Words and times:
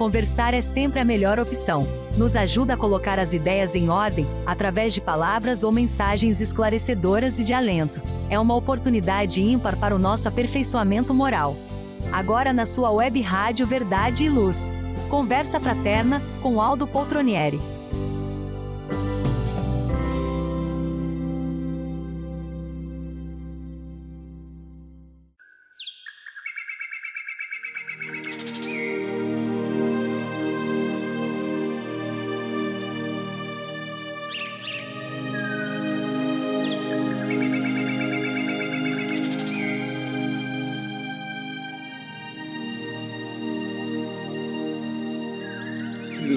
conversar 0.00 0.54
é 0.54 0.62
sempre 0.62 0.98
a 0.98 1.04
melhor 1.04 1.38
opção. 1.38 1.86
Nos 2.16 2.34
ajuda 2.34 2.72
a 2.72 2.76
colocar 2.76 3.18
as 3.18 3.34
ideias 3.34 3.74
em 3.74 3.90
ordem 3.90 4.26
através 4.46 4.94
de 4.94 5.00
palavras 5.02 5.62
ou 5.62 5.70
mensagens 5.70 6.40
esclarecedoras 6.40 7.38
e 7.38 7.44
de 7.44 7.52
alento. 7.52 8.00
É 8.30 8.38
uma 8.38 8.56
oportunidade 8.56 9.42
ímpar 9.42 9.76
para 9.76 9.94
o 9.94 9.98
nosso 9.98 10.26
aperfeiçoamento 10.26 11.12
moral. 11.12 11.54
Agora 12.10 12.50
na 12.50 12.64
sua 12.64 12.90
web 12.90 13.20
rádio 13.20 13.66
Verdade 13.66 14.24
e 14.24 14.30
Luz. 14.30 14.72
Conversa 15.10 15.60
fraterna 15.60 16.22
com 16.40 16.62
Aldo 16.62 16.86
Poltronieri. 16.86 17.60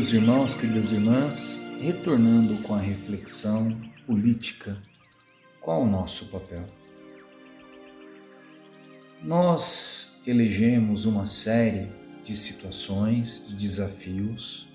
Queridos 0.03 0.21
irmãos, 0.21 0.53
queridas 0.53 0.91
irmãs, 0.91 1.66
retornando 1.80 2.62
com 2.63 2.75
a 2.75 2.77
reflexão 2.77 3.71
política, 4.05 4.77
qual 5.62 5.84
o 5.84 5.89
nosso 5.89 6.26
papel? 6.26 6.66
Nós 9.23 10.21
elegemos 10.27 11.05
uma 11.05 11.26
série 11.26 11.89
de 12.21 12.35
situações, 12.35 13.48
de 13.48 13.55
desafios 13.55 14.67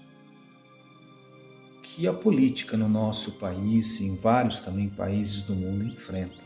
que 1.82 2.08
a 2.08 2.12
política 2.14 2.74
no 2.78 2.88
nosso 2.88 3.32
país 3.32 4.00
e 4.00 4.06
em 4.06 4.16
vários 4.16 4.60
também 4.60 4.88
países 4.88 5.42
do 5.42 5.54
mundo 5.54 5.84
enfrenta. 5.84 6.42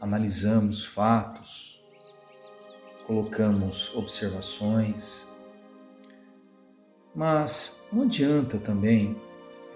Analisamos 0.00 0.84
fatos, 0.84 1.78
colocamos 3.06 3.94
observações, 3.94 5.29
mas 7.14 7.86
não 7.92 8.02
adianta 8.02 8.58
também 8.58 9.20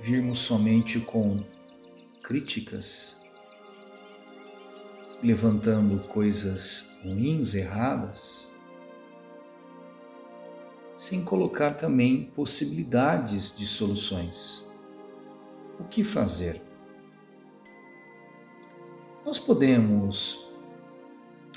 virmos 0.00 0.40
somente 0.40 1.00
com 1.00 1.42
críticas, 2.22 3.20
levantando 5.22 6.06
coisas 6.08 6.98
ruins, 7.02 7.55
erradas, 7.55 8.50
sem 10.96 11.24
colocar 11.24 11.74
também 11.74 12.30
possibilidades 12.34 13.56
de 13.56 13.66
soluções. 13.66 14.72
O 15.78 15.84
que 15.84 16.05
fazer? 16.05 16.62
Nós 19.24 19.38
podemos 19.38 20.50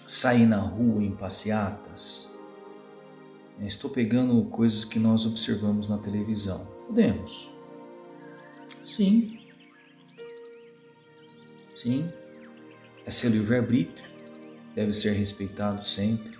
sair 0.07 0.45
na 0.45 0.57
rua 0.57 1.03
em 1.03 1.11
passeatas, 1.11 2.36
Estou 3.61 3.89
pegando 3.89 4.43
coisas 4.45 4.85
que 4.85 4.99
nós 4.99 5.25
observamos 5.25 5.89
na 5.89 5.97
televisão. 5.97 6.65
Podemos. 6.85 7.49
Sim. 8.85 9.39
Sim. 11.75 12.11
É 13.05 13.11
seu 13.11 13.29
livre-arbítrio. 13.29 14.07
Deve 14.75 14.93
ser 14.93 15.13
respeitado 15.13 15.83
sempre. 15.83 16.37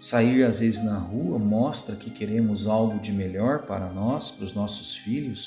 Sair 0.00 0.42
às 0.42 0.60
vezes 0.60 0.82
na 0.82 0.98
rua 0.98 1.38
mostra 1.38 1.94
que 1.94 2.10
queremos 2.10 2.66
algo 2.66 2.98
de 2.98 3.12
melhor 3.12 3.66
para 3.66 3.88
nós, 3.92 4.30
para 4.30 4.44
os 4.44 4.54
nossos 4.54 4.96
filhos, 4.96 5.46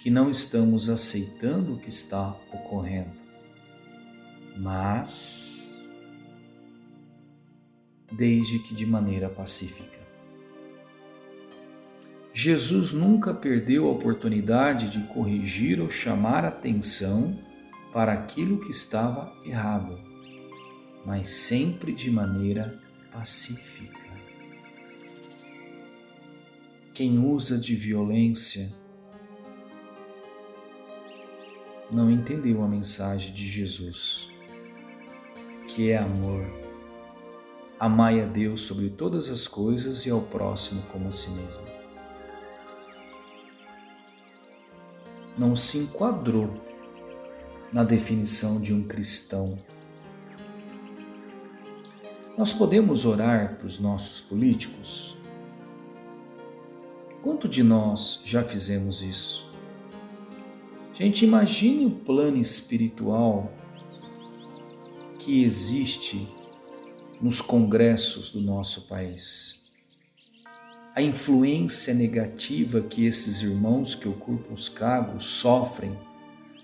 que 0.00 0.08
não 0.08 0.30
estamos 0.30 0.88
aceitando 0.88 1.74
o 1.74 1.78
que 1.78 1.90
está 1.90 2.34
ocorrendo. 2.50 3.12
Mas 4.56 5.59
desde 8.10 8.58
que 8.58 8.74
de 8.74 8.84
maneira 8.84 9.28
pacífica. 9.28 10.00
Jesus 12.32 12.92
nunca 12.92 13.34
perdeu 13.34 13.86
a 13.86 13.90
oportunidade 13.90 14.88
de 14.88 15.00
corrigir 15.12 15.80
ou 15.80 15.90
chamar 15.90 16.44
atenção 16.44 17.38
para 17.92 18.12
aquilo 18.12 18.60
que 18.60 18.70
estava 18.70 19.32
errado, 19.44 19.98
mas 21.04 21.30
sempre 21.30 21.92
de 21.92 22.10
maneira 22.10 22.80
pacífica. 23.12 23.98
Quem 26.94 27.18
usa 27.18 27.58
de 27.58 27.74
violência 27.74 28.72
não 31.90 32.10
entendeu 32.10 32.62
a 32.62 32.68
mensagem 32.68 33.34
de 33.34 33.46
Jesus, 33.46 34.30
que 35.66 35.90
é 35.90 35.98
amor 35.98 36.59
Amai 37.80 38.20
a 38.20 38.26
Deus 38.26 38.60
sobre 38.60 38.90
todas 38.90 39.30
as 39.30 39.48
coisas 39.48 40.04
e 40.04 40.10
ao 40.10 40.20
próximo 40.20 40.82
como 40.92 41.08
a 41.08 41.10
si 41.10 41.30
mesmo. 41.30 41.64
Não 45.38 45.56
se 45.56 45.78
enquadrou 45.78 46.50
na 47.72 47.82
definição 47.82 48.60
de 48.60 48.74
um 48.74 48.82
cristão. 48.82 49.58
Nós 52.36 52.52
podemos 52.52 53.06
orar 53.06 53.56
para 53.56 53.66
os 53.66 53.78
nossos 53.78 54.20
políticos? 54.20 55.16
Quanto 57.22 57.48
de 57.48 57.62
nós 57.62 58.20
já 58.26 58.44
fizemos 58.44 59.00
isso? 59.00 59.50
Gente, 60.92 61.24
imagine 61.24 61.86
o 61.86 61.90
plano 61.90 62.36
espiritual 62.36 63.50
que 65.18 65.42
existe 65.42 66.28
nos 67.20 67.40
congressos 67.40 68.32
do 68.32 68.40
nosso 68.40 68.88
país. 68.88 69.60
A 70.94 71.02
influência 71.02 71.92
negativa 71.94 72.80
que 72.80 73.06
esses 73.06 73.42
irmãos 73.42 73.94
que 73.94 74.08
ocupam 74.08 74.54
os 74.54 74.68
cargos 74.68 75.26
sofrem, 75.26 75.96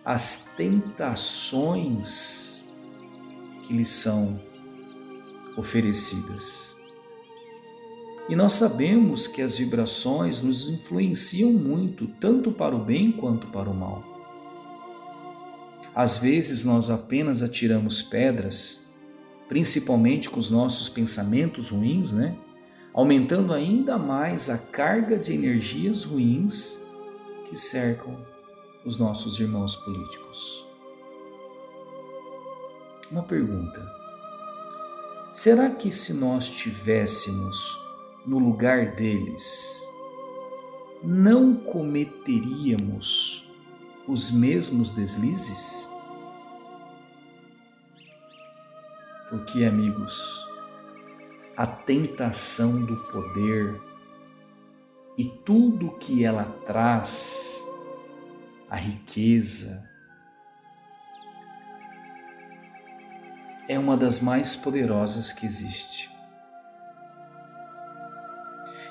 as 0.04 0.54
tentações 0.56 2.64
que 3.64 3.72
lhes 3.72 3.90
são 3.90 4.40
oferecidas. 5.56 6.74
E 8.28 8.34
nós 8.34 8.54
sabemos 8.54 9.28
que 9.28 9.42
as 9.42 9.56
vibrações 9.56 10.42
nos 10.42 10.68
influenciam 10.68 11.52
muito, 11.52 12.08
tanto 12.20 12.50
para 12.50 12.74
o 12.74 12.84
bem 12.84 13.12
quanto 13.12 13.46
para 13.48 13.70
o 13.70 13.74
mal. 13.74 14.02
Às 15.94 16.16
vezes 16.16 16.64
nós 16.64 16.90
apenas 16.90 17.40
atiramos 17.42 18.02
pedras 18.02 18.85
principalmente 19.48 20.28
com 20.28 20.38
os 20.38 20.50
nossos 20.50 20.88
pensamentos 20.88 21.70
ruins, 21.70 22.12
né? 22.12 22.36
Aumentando 22.92 23.52
ainda 23.52 23.98
mais 23.98 24.48
a 24.48 24.58
carga 24.58 25.18
de 25.18 25.32
energias 25.32 26.04
ruins 26.04 26.86
que 27.48 27.56
cercam 27.56 28.16
os 28.84 28.98
nossos 28.98 29.38
irmãos 29.38 29.76
políticos. 29.76 30.66
Uma 33.10 33.22
pergunta: 33.22 33.86
será 35.32 35.70
que 35.70 35.92
se 35.92 36.14
nós 36.14 36.48
tivéssemos 36.48 37.78
no 38.26 38.38
lugar 38.38 38.96
deles, 38.96 39.82
não 41.02 41.54
cometeríamos 41.54 43.48
os 44.08 44.30
mesmos 44.32 44.90
deslizes? 44.90 45.95
Porque, 49.28 49.64
amigos, 49.64 50.46
a 51.56 51.66
tentação 51.66 52.84
do 52.84 52.96
poder 53.10 53.80
e 55.18 55.24
tudo 55.44 55.96
que 55.98 56.24
ela 56.24 56.44
traz, 56.44 57.64
a 58.68 58.76
riqueza, 58.76 59.88
é 63.68 63.78
uma 63.78 63.96
das 63.96 64.20
mais 64.20 64.54
poderosas 64.54 65.32
que 65.32 65.44
existe. 65.44 66.14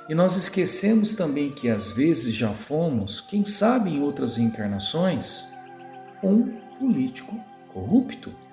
E 0.10 0.14
nós 0.14 0.36
esquecemos 0.36 1.14
também 1.14 1.52
que 1.52 1.70
às 1.70 1.92
vezes 1.92 2.34
já 2.34 2.54
fomos, 2.54 3.22
quem 3.22 3.46
sabe 3.46 3.92
em 3.92 4.02
outras 4.02 4.38
encarnações, 4.38 5.52
um 6.22 6.60
político 6.78 7.40
corrupto 7.72 8.45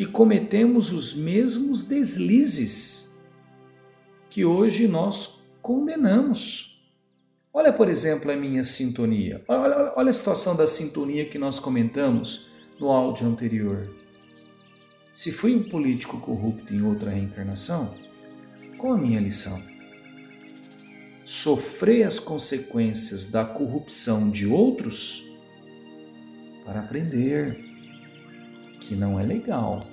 que 0.00 0.06
cometemos 0.06 0.90
os 0.92 1.12
mesmos 1.12 1.82
deslizes 1.82 3.14
que 4.30 4.46
hoje 4.46 4.88
nós 4.88 5.42
condenamos. 5.60 6.82
Olha, 7.52 7.70
por 7.70 7.86
exemplo, 7.86 8.32
a 8.32 8.34
minha 8.34 8.64
sintonia. 8.64 9.44
Olha, 9.46 9.92
olha 9.94 10.08
a 10.08 10.12
situação 10.14 10.56
da 10.56 10.66
sintonia 10.66 11.26
que 11.26 11.36
nós 11.36 11.58
comentamos 11.58 12.50
no 12.78 12.88
áudio 12.88 13.26
anterior. 13.26 13.94
Se 15.12 15.30
fui 15.30 15.54
um 15.54 15.64
político 15.64 16.18
corrupto 16.18 16.72
em 16.72 16.80
outra 16.80 17.10
reencarnação, 17.10 17.94
qual 18.78 18.94
a 18.94 18.96
minha 18.96 19.20
lição? 19.20 19.62
Sofrer 21.26 22.06
as 22.06 22.18
consequências 22.18 23.30
da 23.30 23.44
corrupção 23.44 24.30
de 24.30 24.46
outros 24.46 25.22
para 26.64 26.80
aprender 26.80 27.68
que 28.80 28.94
não 28.96 29.20
é 29.20 29.22
legal 29.22 29.89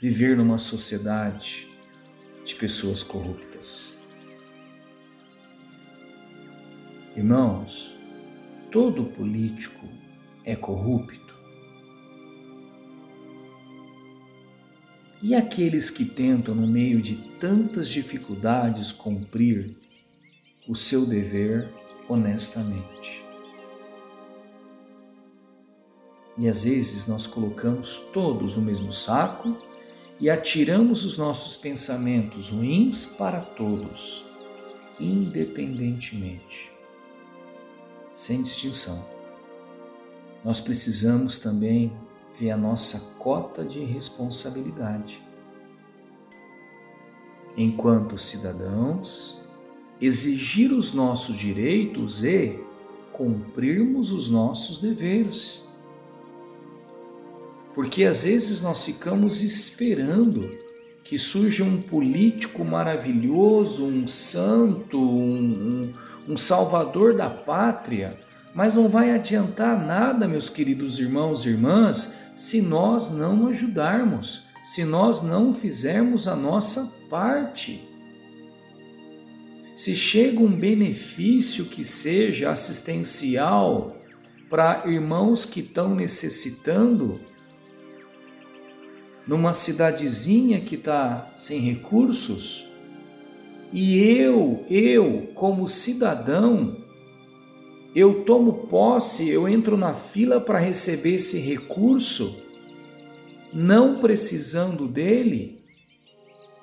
viver 0.00 0.36
numa 0.36 0.58
sociedade 0.58 1.68
de 2.44 2.54
pessoas 2.54 3.02
corruptas. 3.02 3.98
Irmãos, 7.16 7.96
todo 8.70 9.04
político 9.04 9.88
é 10.44 10.54
corrupto. 10.54 11.18
E 15.20 15.34
aqueles 15.34 15.90
que 15.90 16.04
tentam, 16.04 16.54
no 16.54 16.68
meio 16.68 17.02
de 17.02 17.16
tantas 17.40 17.88
dificuldades, 17.88 18.92
cumprir 18.92 19.72
o 20.68 20.76
seu 20.76 21.04
dever 21.04 21.68
honestamente? 22.08 23.24
E 26.38 26.48
às 26.48 26.62
vezes 26.62 27.08
nós 27.08 27.26
colocamos 27.26 27.98
todos 28.12 28.54
no 28.54 28.62
mesmo 28.62 28.92
saco 28.92 29.67
e 30.20 30.28
atiramos 30.28 31.04
os 31.04 31.16
nossos 31.16 31.56
pensamentos 31.56 32.50
ruins 32.50 33.04
para 33.04 33.40
todos, 33.40 34.24
independentemente, 34.98 36.70
sem 38.12 38.42
distinção. 38.42 39.06
Nós 40.44 40.60
precisamos 40.60 41.38
também 41.38 41.92
ver 42.38 42.50
a 42.50 42.56
nossa 42.56 43.14
cota 43.18 43.64
de 43.64 43.80
responsabilidade. 43.80 45.22
Enquanto 47.56 48.18
cidadãos, 48.18 49.42
exigir 50.00 50.72
os 50.72 50.92
nossos 50.92 51.36
direitos 51.36 52.24
e 52.24 52.58
cumprirmos 53.12 54.12
os 54.12 54.28
nossos 54.28 54.78
deveres 54.78 55.67
porque 57.78 58.04
às 58.04 58.24
vezes 58.24 58.60
nós 58.60 58.82
ficamos 58.82 59.40
esperando 59.40 60.50
que 61.04 61.16
surja 61.16 61.62
um 61.62 61.80
político 61.80 62.64
maravilhoso, 62.64 63.86
um 63.86 64.04
santo, 64.04 64.98
um, 64.98 65.92
um, 66.26 66.32
um 66.32 66.36
salvador 66.36 67.14
da 67.14 67.30
pátria, 67.30 68.18
mas 68.52 68.74
não 68.74 68.88
vai 68.88 69.12
adiantar 69.12 69.80
nada, 69.80 70.26
meus 70.26 70.48
queridos 70.48 70.98
irmãos 70.98 71.44
e 71.44 71.50
irmãs, 71.50 72.18
se 72.34 72.60
nós 72.60 73.12
não 73.12 73.46
ajudarmos, 73.46 74.46
se 74.64 74.84
nós 74.84 75.22
não 75.22 75.54
fizermos 75.54 76.26
a 76.26 76.34
nossa 76.34 76.94
parte. 77.08 77.88
Se 79.76 79.94
chega 79.94 80.40
um 80.40 80.50
benefício 80.50 81.66
que 81.66 81.84
seja 81.84 82.50
assistencial 82.50 83.96
para 84.50 84.82
irmãos 84.84 85.44
que 85.44 85.60
estão 85.60 85.94
necessitando, 85.94 87.20
numa 89.28 89.52
cidadezinha 89.52 90.58
que 90.58 90.74
está 90.74 91.30
sem 91.36 91.60
recursos, 91.60 92.66
e 93.70 93.98
eu, 93.98 94.64
eu, 94.70 95.28
como 95.34 95.68
cidadão, 95.68 96.78
eu 97.94 98.24
tomo 98.24 98.66
posse, 98.68 99.28
eu 99.28 99.46
entro 99.46 99.76
na 99.76 99.92
fila 99.92 100.40
para 100.40 100.58
receber 100.58 101.16
esse 101.16 101.38
recurso, 101.40 102.42
não 103.52 104.00
precisando 104.00 104.88
dele, 104.88 105.52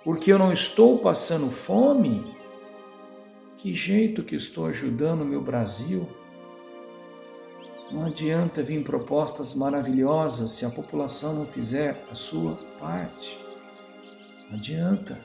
porque 0.03 0.31
eu 0.31 0.39
não 0.39 0.51
estou 0.51 0.97
passando 0.97 1.51
fome, 1.51 2.23
que 3.59 3.75
jeito 3.75 4.23
que 4.23 4.35
estou 4.35 4.65
ajudando 4.65 5.21
o 5.21 5.25
meu 5.25 5.41
Brasil? 5.41 6.07
Não 7.91 8.07
adianta 8.07 8.63
vir 8.63 8.83
propostas 8.83 9.53
maravilhosas 9.53 10.51
se 10.51 10.65
a 10.65 10.69
população 10.69 11.35
não 11.35 11.45
fizer 11.45 12.03
a 12.09 12.15
sua 12.15 12.55
parte. 12.79 13.39
Não 14.49 14.57
adianta. 14.57 15.19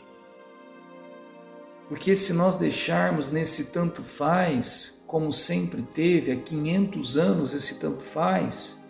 Porque 1.89 2.15
se 2.15 2.35
nós 2.35 2.57
deixarmos 2.57 3.31
nesse 3.31 3.73
tanto 3.73 4.03
faz, 4.03 5.03
como 5.07 5.33
sempre 5.33 5.83
teve 5.83 6.31
há 6.33 6.37
500 6.37 7.17
anos 7.17 7.55
esse 7.55 7.81
tanto 7.81 8.03
faz, 8.03 8.87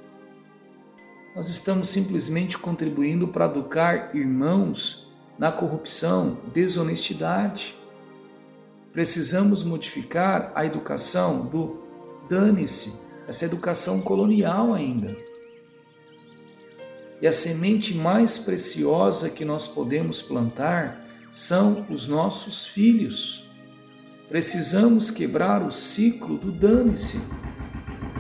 nós 1.35 1.49
estamos 1.49 1.89
simplesmente 1.89 2.59
contribuindo 2.59 3.29
para 3.29 3.47
educar 3.47 4.15
irmãos 4.15 5.09
na 5.39 5.53
corrupção, 5.53 6.39
desonestidade. 6.53 7.79
Precisamos 8.93 9.63
modificar 9.63 10.51
a 10.57 10.67
educação 10.67 11.47
do 11.47 11.81
dane-se 12.29 13.10
essa 13.31 13.45
educação 13.45 14.01
colonial 14.01 14.75
ainda. 14.75 15.17
E 17.23 17.29
a 17.29 17.33
semente 17.33 17.95
mais 17.95 18.37
preciosa 18.37 19.31
que 19.31 19.45
nós 19.45 19.69
podemos 19.69 20.21
plantar 20.21 21.05
são 21.31 21.87
os 21.89 22.09
nossos 22.09 22.67
filhos. 22.67 23.45
Precisamos 24.29 25.13
quebrar 25.13 25.63
o 25.63 25.71
ciclo 25.71 26.37
do 26.37 26.51
dane-se, 26.51 27.21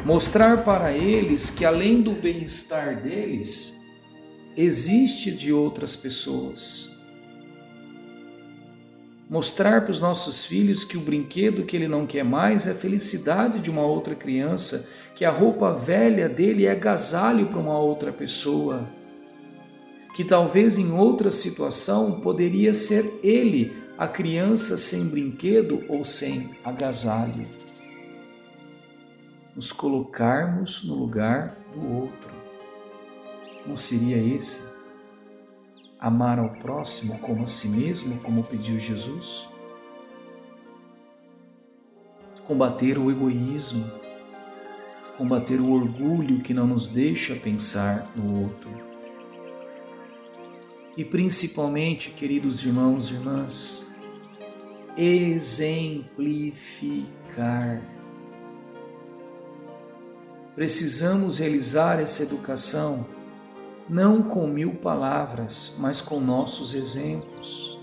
mostrar 0.04 0.62
para 0.62 0.92
eles 0.92 1.50
que 1.50 1.64
além 1.64 2.02
do 2.02 2.12
bem-estar 2.12 3.02
deles, 3.02 3.80
existe 4.56 5.32
de 5.32 5.52
outras 5.52 5.96
pessoas 5.96 6.89
mostrar 9.30 9.82
para 9.82 9.92
os 9.92 10.00
nossos 10.00 10.44
filhos 10.44 10.82
que 10.82 10.98
o 10.98 11.00
brinquedo 11.00 11.64
que 11.64 11.76
ele 11.76 11.86
não 11.86 12.04
quer 12.04 12.24
mais 12.24 12.66
é 12.66 12.72
a 12.72 12.74
felicidade 12.74 13.60
de 13.60 13.70
uma 13.70 13.82
outra 13.82 14.12
criança, 14.12 14.88
que 15.14 15.24
a 15.24 15.30
roupa 15.30 15.72
velha 15.72 16.28
dele 16.28 16.66
é 16.66 16.72
agasalho 16.72 17.46
para 17.46 17.60
uma 17.60 17.78
outra 17.78 18.12
pessoa, 18.12 18.84
que 20.16 20.24
talvez 20.24 20.78
em 20.78 20.90
outra 20.90 21.30
situação 21.30 22.20
poderia 22.20 22.74
ser 22.74 23.20
ele 23.22 23.72
a 23.96 24.08
criança 24.08 24.76
sem 24.76 25.06
brinquedo 25.06 25.84
ou 25.88 26.04
sem 26.04 26.50
agasalho. 26.64 27.46
Nos 29.54 29.70
colocarmos 29.70 30.82
no 30.82 30.94
lugar 30.94 31.56
do 31.72 32.00
outro. 32.00 32.30
Não 33.64 33.76
seria 33.76 34.16
esse 34.16 34.69
amar 36.00 36.38
ao 36.38 36.48
próximo 36.48 37.18
como 37.18 37.42
a 37.42 37.46
si 37.46 37.68
mesmo, 37.68 38.18
como 38.20 38.42
pediu 38.42 38.78
Jesus? 38.78 39.46
Combater 42.46 42.96
o 42.98 43.10
egoísmo, 43.10 43.92
combater 45.18 45.60
o 45.60 45.70
orgulho 45.70 46.40
que 46.40 46.54
não 46.54 46.66
nos 46.66 46.88
deixa 46.88 47.36
pensar 47.36 48.10
no 48.16 48.42
outro. 48.42 48.70
E 50.96 51.04
principalmente, 51.04 52.10
queridos 52.10 52.64
irmãos 52.64 53.10
e 53.10 53.14
irmãs, 53.14 53.86
exemplificar. 54.96 57.82
Precisamos 60.54 61.38
realizar 61.38 62.00
essa 62.00 62.22
educação 62.22 63.19
não 63.90 64.22
com 64.22 64.46
mil 64.46 64.74
palavras, 64.74 65.74
mas 65.80 66.00
com 66.00 66.20
nossos 66.20 66.74
exemplos. 66.74 67.76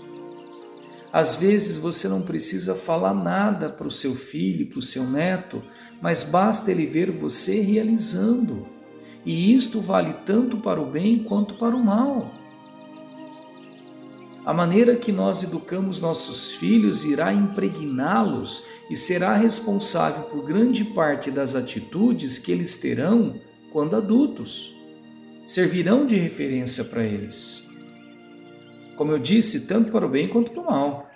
Às 1.12 1.34
vezes 1.34 1.76
você 1.76 2.08
não 2.08 2.22
precisa 2.22 2.74
falar 2.74 3.12
nada 3.12 3.68
para 3.68 3.86
o 3.86 3.90
seu 3.90 4.14
filho, 4.14 4.70
para 4.70 4.78
o 4.78 4.82
seu 4.82 5.04
neto, 5.04 5.62
mas 6.00 6.24
basta 6.24 6.70
ele 6.70 6.86
ver 6.86 7.10
você 7.10 7.60
realizando. 7.60 8.66
E 9.24 9.54
isto 9.54 9.82
vale 9.82 10.14
tanto 10.24 10.56
para 10.56 10.80
o 10.80 10.90
bem 10.90 11.24
quanto 11.24 11.58
para 11.58 11.76
o 11.76 11.84
mal. 11.84 12.30
A 14.46 14.54
maneira 14.54 14.96
que 14.96 15.12
nós 15.12 15.42
educamos 15.42 16.00
nossos 16.00 16.52
filhos 16.52 17.04
irá 17.04 17.34
impregná-los 17.34 18.64
e 18.88 18.96
será 18.96 19.34
responsável 19.34 20.22
por 20.24 20.42
grande 20.46 20.84
parte 20.86 21.30
das 21.30 21.54
atitudes 21.54 22.38
que 22.38 22.50
eles 22.50 22.78
terão 22.78 23.34
quando 23.70 23.94
adultos 23.94 24.77
servirão 25.48 26.04
de 26.04 26.14
referência 26.14 26.84
para 26.84 27.02
eles. 27.02 27.70
Como 28.96 29.12
eu 29.12 29.18
disse, 29.18 29.66
tanto 29.66 29.90
para 29.90 30.04
o 30.04 30.08
bem 30.08 30.28
quanto 30.28 30.50
para 30.50 30.60
o 30.60 30.66
mal. 30.66 31.08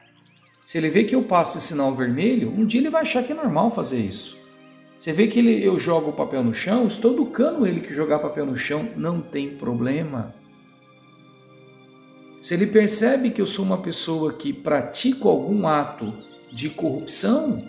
Se 0.64 0.78
ele 0.78 0.88
vê 0.88 1.04
que 1.04 1.14
eu 1.14 1.24
passo 1.24 1.58
esse 1.58 1.66
sinal 1.66 1.94
vermelho, 1.94 2.50
um 2.50 2.64
dia 2.64 2.80
ele 2.80 2.88
vai 2.88 3.02
achar 3.02 3.22
que 3.22 3.32
é 3.32 3.34
normal 3.34 3.70
fazer 3.70 4.00
isso. 4.00 4.38
Você 4.96 5.12
vê 5.12 5.26
que 5.26 5.38
ele, 5.38 5.62
eu 5.62 5.78
jogo 5.78 6.08
o 6.08 6.12
papel 6.14 6.42
no 6.42 6.54
chão, 6.54 6.86
estou 6.86 7.12
educando 7.12 7.66
ele 7.66 7.80
que 7.80 7.92
jogar 7.92 8.20
papel 8.20 8.46
no 8.46 8.56
chão 8.56 8.88
não 8.96 9.20
tem 9.20 9.50
problema. 9.50 10.34
Se 12.40 12.54
ele 12.54 12.68
percebe 12.68 13.32
que 13.32 13.42
eu 13.42 13.46
sou 13.46 13.66
uma 13.66 13.82
pessoa 13.82 14.32
que 14.32 14.50
pratico 14.50 15.28
algum 15.28 15.68
ato 15.68 16.10
de 16.50 16.70
corrupção, 16.70 17.62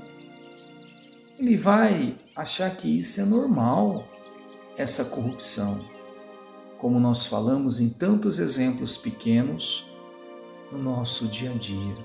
ele 1.38 1.58
vai 1.58 2.16
achar 2.34 2.74
que 2.74 3.00
isso 3.00 3.20
é 3.20 3.26
normal, 3.26 4.08
essa 4.78 5.04
corrupção 5.04 5.93
como 6.84 7.00
nós 7.00 7.26
falamos 7.26 7.80
em 7.80 7.88
tantos 7.88 8.40
exemplos 8.40 8.98
pequenos 8.98 9.90
no 10.70 10.78
nosso 10.78 11.28
dia 11.30 11.50
a 11.50 11.54
dia. 11.54 11.96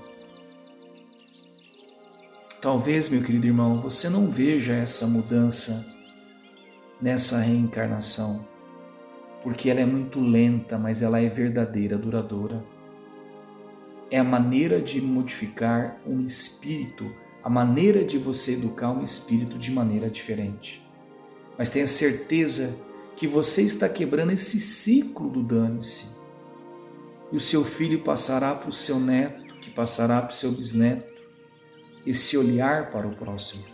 Talvez, 2.61 3.09
meu 3.09 3.21
querido 3.21 3.45
irmão, 3.45 3.81
você 3.81 4.07
não 4.07 4.31
veja 4.31 4.71
essa 4.71 5.05
mudança 5.05 5.93
nessa 7.01 7.39
reencarnação, 7.39 8.47
porque 9.43 9.69
ela 9.69 9.81
é 9.81 9.85
muito 9.85 10.21
lenta, 10.21 10.77
mas 10.77 11.01
ela 11.01 11.19
é 11.19 11.27
verdadeira, 11.27 11.97
duradoura. 11.97 12.63
É 14.09 14.17
a 14.17 14.23
maneira 14.23 14.81
de 14.81 15.01
modificar 15.01 15.99
um 16.07 16.21
espírito, 16.21 17.13
a 17.43 17.49
maneira 17.49 18.05
de 18.05 18.17
você 18.17 18.53
educar 18.53 18.91
um 18.91 19.03
espírito 19.03 19.57
de 19.57 19.71
maneira 19.71 20.09
diferente. 20.09 20.81
Mas 21.57 21.69
tenha 21.69 21.85
certeza 21.85 22.87
que 23.19 23.27
você 23.27 23.63
está 23.63 23.89
quebrando 23.89 24.31
esse 24.31 24.61
ciclo 24.61 25.29
do 25.29 25.43
dane-se. 25.43 26.17
E 27.33 27.35
o 27.35 27.39
seu 27.39 27.65
filho 27.65 27.99
passará 28.01 28.55
para 28.55 28.69
o 28.69 28.73
seu 28.73 28.97
neto, 28.97 29.43
que 29.55 29.69
passará 29.69 30.21
para 30.21 30.29
o 30.29 30.33
seu 30.33 30.53
bisneto, 30.53 31.13
esse 32.07 32.37
olhar 32.37 32.91
para 32.91 33.05
o 33.05 33.13
próximo. 33.13 33.65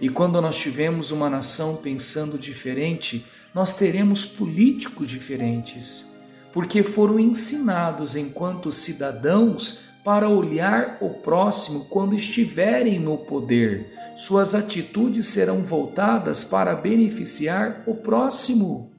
E 0.00 0.08
quando 0.08 0.40
nós 0.40 0.56
tivermos 0.56 1.12
uma 1.12 1.30
nação 1.30 1.76
pensando 1.76 2.36
diferente, 2.36 3.24
nós 3.54 3.76
teremos 3.76 4.26
políticos 4.26 5.08
diferentes, 5.08 6.16
porque 6.52 6.82
foram 6.82 7.20
ensinados 7.20 8.16
enquanto 8.16 8.72
cidadãos 8.72 9.84
para 10.04 10.28
olhar 10.28 10.98
o 11.00 11.10
próximo 11.10 11.84
quando 11.86 12.14
estiverem 12.14 12.98
no 12.98 13.18
poder 13.18 13.92
suas 14.16 14.54
atitudes 14.54 15.26
serão 15.26 15.62
voltadas 15.62 16.44
para 16.44 16.74
beneficiar 16.74 17.82
o 17.86 17.94
próximo. 17.94 18.92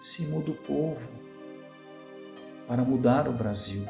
Se 0.00 0.22
muda 0.22 0.50
o 0.50 0.54
povo 0.54 1.10
para 2.66 2.82
mudar 2.82 3.28
o 3.28 3.32
Brasil 3.32 3.86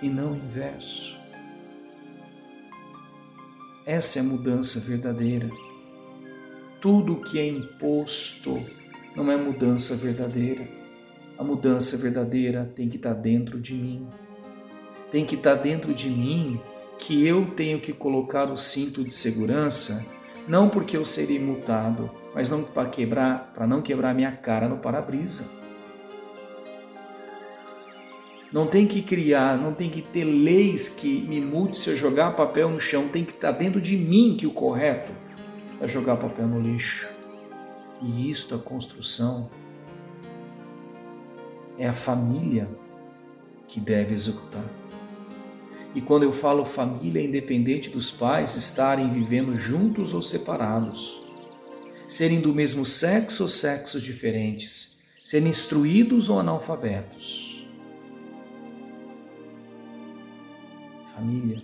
e 0.00 0.08
não 0.08 0.32
o 0.32 0.36
inverso. 0.36 1.16
Essa 3.84 4.20
é 4.20 4.22
a 4.22 4.24
mudança 4.24 4.80
verdadeira. 4.80 5.50
Tudo 6.80 7.20
que 7.20 7.38
é 7.38 7.46
imposto 7.46 8.58
não 9.14 9.30
é 9.30 9.36
mudança 9.36 9.96
verdadeira. 9.96 10.66
A 11.38 11.44
mudança 11.44 11.98
verdadeira 11.98 12.70
tem 12.74 12.88
que 12.88 12.96
estar 12.96 13.12
dentro 13.12 13.60
de 13.60 13.74
mim. 13.74 14.08
Tem 15.10 15.24
que 15.26 15.34
estar 15.34 15.54
dentro 15.54 15.92
de 15.92 16.08
mim 16.08 16.58
que 16.98 17.26
eu 17.26 17.50
tenho 17.50 17.78
que 17.78 17.92
colocar 17.92 18.50
o 18.50 18.56
cinto 18.56 19.04
de 19.04 19.12
segurança, 19.12 20.06
não 20.48 20.70
porque 20.70 20.96
eu 20.96 21.04
serei 21.04 21.38
multado, 21.38 22.10
mas 22.34 22.50
não 22.50 22.62
para 22.62 22.88
quebrar, 22.88 23.52
para 23.54 23.66
não 23.66 23.82
quebrar 23.82 24.14
minha 24.14 24.32
cara 24.32 24.66
no 24.66 24.78
para-brisa. 24.78 25.46
Não 28.50 28.66
tem 28.66 28.86
que 28.86 29.02
criar, 29.02 29.58
não 29.58 29.74
tem 29.74 29.90
que 29.90 30.00
ter 30.00 30.24
leis 30.24 30.88
que 30.88 31.20
me 31.22 31.40
multe 31.40 31.76
se 31.76 31.90
eu 31.90 31.96
jogar 31.96 32.30
papel 32.30 32.70
no 32.70 32.80
chão, 32.80 33.08
tem 33.08 33.26
que 33.26 33.32
estar 33.32 33.52
dentro 33.52 33.78
de 33.78 33.94
mim 33.94 34.36
que 34.38 34.46
o 34.46 34.52
correto 34.52 35.12
é 35.82 35.86
jogar 35.86 36.16
papel 36.16 36.46
no 36.46 36.60
lixo. 36.60 37.06
E 38.00 38.30
isto 38.30 38.54
a 38.54 38.58
construção 38.58 39.50
é 41.78 41.86
a 41.86 41.92
família 41.92 42.68
que 43.68 43.80
deve 43.80 44.14
executar. 44.14 44.64
E 45.94 46.00
quando 46.00 46.24
eu 46.24 46.32
falo 46.32 46.64
família, 46.64 47.22
independente 47.22 47.88
dos 47.88 48.10
pais 48.10 48.54
estarem 48.54 49.10
vivendo 49.10 49.58
juntos 49.58 50.12
ou 50.12 50.20
separados, 50.20 51.24
serem 52.06 52.40
do 52.40 52.54
mesmo 52.54 52.84
sexo 52.84 53.44
ou 53.44 53.48
sexos 53.48 54.02
diferentes, 54.02 55.00
serem 55.22 55.48
instruídos 55.48 56.28
ou 56.28 56.38
analfabetos. 56.38 57.66
Família. 61.14 61.62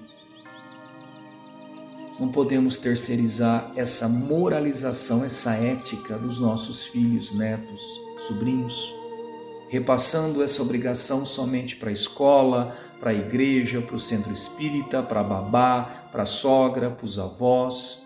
Não 2.19 2.33
podemos 2.33 2.78
terceirizar 2.78 3.73
essa 3.76 4.09
moralização, 4.09 5.25
essa 5.25 5.52
ética 5.54 6.16
dos 6.16 6.38
nossos 6.38 6.85
filhos, 6.87 7.35
netos, 7.35 7.83
sobrinhos, 8.16 8.95
repassando 9.73 10.43
essa 10.43 10.61
obrigação 10.61 11.25
somente 11.25 11.76
para 11.76 11.88
a 11.88 11.95
escola, 11.95 12.76
para 13.00 13.11
a 13.11 13.14
igreja, 13.14 13.81
para 13.81 13.97
o 13.97 13.99
centro 13.99 14.31
espírita, 14.31 15.02
para 15.02 15.21
a 15.21 15.25
babá, 15.25 16.09
para 16.12 16.25
a 16.25 16.26
sogra, 16.26 16.91
para 16.91 17.07
os 17.07 17.19
avós, 17.19 18.02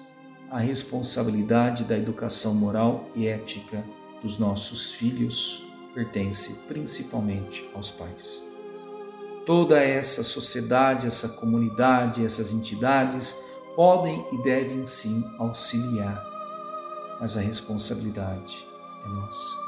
a 0.49 0.61
responsabilidade 0.61 1.83
da 1.83 1.99
educação 1.99 2.55
moral 2.55 3.11
e 3.17 3.27
ética 3.27 3.85
dos 4.23 4.39
nossos 4.39 4.93
filhos 4.93 5.65
pertence 5.93 6.67
principalmente 6.69 7.69
aos 7.75 7.91
pais. 7.91 8.47
Toda 9.45 9.83
essa 9.83 10.23
sociedade, 10.23 11.09
essa 11.09 11.31
comunidade, 11.31 12.25
essas 12.25 12.53
entidades 12.53 13.37
podem 13.75 14.25
e 14.31 14.41
devem 14.45 14.87
sim 14.87 15.21
auxiliar, 15.41 16.25
mas 17.21 17.37
a 17.37 17.41
responsabilidade 17.41 18.65
é 19.05 19.09
nossa. 19.09 19.66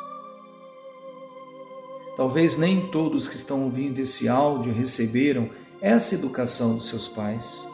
Talvez 2.19 2.57
nem 2.57 2.85
todos 2.89 3.29
que 3.29 3.37
estão 3.37 3.63
ouvindo 3.63 4.01
esse 4.01 4.29
áudio 4.29 4.73
receberam 4.73 5.51
essa 5.81 6.17
educação 6.17 6.75
dos 6.75 6.89
seus 6.89 7.07
pais. 7.07 7.65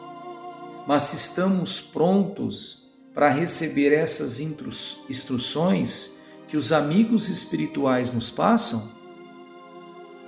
Mas 0.85 1.01
se 1.01 1.15
estamos 1.15 1.81
prontos 1.81 2.91
para 3.11 3.27
receber 3.27 3.91
essas 3.91 4.39
instruções 4.39 6.19
que 6.47 6.55
os 6.55 6.71
amigos 6.71 7.27
espirituais 7.27 8.13
nos 8.13 8.29
passam, 8.29 8.87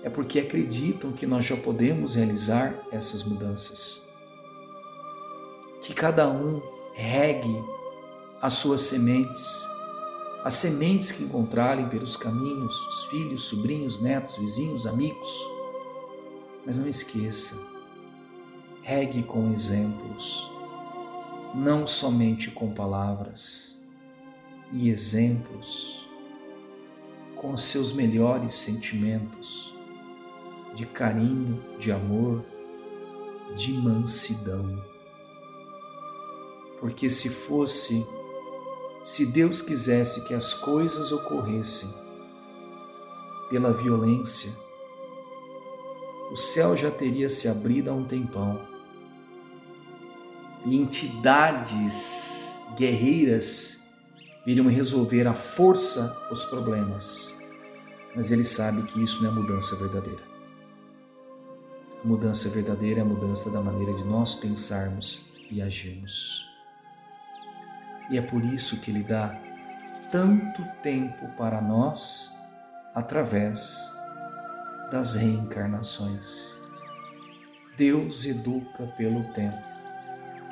é 0.02 0.10
porque 0.10 0.40
acreditam 0.40 1.12
que 1.12 1.28
nós 1.28 1.46
já 1.46 1.56
podemos 1.56 2.16
realizar 2.16 2.74
essas 2.92 3.22
mudanças. 3.22 4.02
Que 5.80 5.94
cada 5.94 6.28
um 6.28 6.60
regue 6.96 7.56
as 8.42 8.54
suas 8.54 8.82
sementes 8.82 9.77
as 10.44 10.54
sementes 10.56 11.12
que 11.12 11.24
encontrarem 11.24 11.90
pelos 11.90 12.16
caminhos, 12.16 12.76
os 12.88 13.04
filhos, 13.06 13.44
sobrinhos, 13.44 14.02
netos, 14.02 14.38
vizinhos, 14.38 14.88
amigos. 14.88 15.30
Mas 16.66 16.80
não 16.80 16.88
esqueça, 16.88 17.62
regue 18.82 19.24
com 19.24 19.52
exemplos, 19.52 20.50
não 21.54 21.88
somente 21.88 22.52
com 22.52 22.72
palavras, 22.74 23.78
e 24.72 24.90
exemplos 24.90 26.08
com 27.36 27.56
seus 27.56 27.94
melhores 27.94 28.54
sentimentos 28.54 29.74
de 30.76 30.86
carinho, 30.86 31.64
de 31.80 31.92
amor, 31.92 32.44
de 33.56 33.72
mansidão. 33.72 34.84
Porque 36.80 37.10
se 37.10 37.30
fosse 37.30 38.06
se 39.08 39.26
Deus 39.26 39.62
quisesse 39.62 40.26
que 40.26 40.34
as 40.34 40.54
coisas 40.54 41.14
ocorressem 41.14 41.94
pela 43.50 43.72
violência, 43.72 44.52
o 46.30 46.36
céu 46.36 46.76
já 46.76 46.92
teria 46.92 47.30
se 47.30 47.48
abrido 47.48 47.90
há 47.90 47.94
um 47.94 48.04
tempão. 48.04 48.60
E 50.66 50.76
entidades 50.76 52.66
guerreiras 52.76 53.88
viriam 54.46 54.68
resolver 54.68 55.26
à 55.26 55.34
força 55.34 56.28
os 56.30 56.44
problemas. 56.44 57.40
Mas 58.14 58.30
ele 58.30 58.44
sabe 58.44 58.82
que 58.92 59.02
isso 59.02 59.24
não 59.24 59.32
é 59.32 59.34
mudança 59.34 59.78
verdadeira. 59.78 60.24
A 62.04 62.06
mudança 62.06 62.50
verdadeira 62.50 63.00
é 63.00 63.04
a 63.04 63.06
mudança 63.06 63.50
da 63.50 63.62
maneira 63.62 63.94
de 63.94 64.04
nós 64.04 64.36
pensarmos 64.36 65.32
e 65.50 65.62
agirmos. 65.62 66.47
E 68.10 68.18
é 68.18 68.22
por 68.22 68.44
isso 68.44 68.80
que 68.80 68.92
Ele 68.92 69.04
dá 69.04 69.38
tanto 70.12 70.64
tempo 70.82 71.28
para 71.38 71.62
nós 71.62 72.36
através 72.96 73.96
das 74.92 75.16
reencarnações. 75.16 76.58
Deus 77.76 78.26
educa 78.26 78.88
pelo 78.98 79.24
tempo 79.34 79.62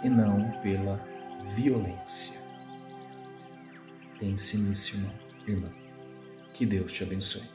e 0.04 0.10
não 0.10 0.52
pela 0.62 1.00
violência. 1.42 2.42
Pense 4.20 4.58
nisso, 4.58 4.98
irmão, 4.98 5.14
irmã. 5.48 5.72
Que 6.54 6.66
Deus 6.66 6.92
te 6.92 7.04
abençoe. 7.04 7.55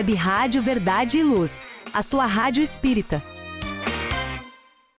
Web 0.00 0.14
Rádio 0.14 0.62
Verdade 0.62 1.18
e 1.18 1.22
Luz, 1.22 1.68
a 1.92 2.00
sua 2.00 2.24
rádio 2.24 2.62
espírita 2.62 3.22